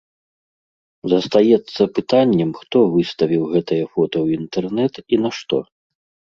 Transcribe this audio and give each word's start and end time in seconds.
Застаецца 1.13 1.81
пытаннем, 1.99 2.49
хто 2.63 2.77
выставіў 2.95 3.43
гэтае 3.53 3.81
фота 3.93 4.17
ў 4.25 4.43
інтэрнэт 4.43 4.93
і 5.13 5.25
нашто. 5.29 5.55